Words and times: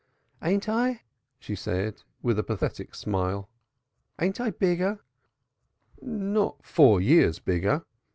"Ain't 0.41 0.67
I?" 0.67 1.01
she 1.37 1.53
said, 1.53 2.01
with 2.23 2.39
a 2.39 2.41
little 2.41 2.55
pathetic 2.55 2.95
smile. 2.95 3.51
"Ain't 4.19 4.41
I 4.41 4.49
bigger?" 4.49 4.99
"Not 6.01 6.65
four 6.65 6.99
years 6.99 7.37
bigger. 7.37 7.85